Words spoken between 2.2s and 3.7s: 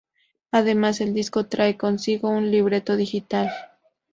un "libreto digital".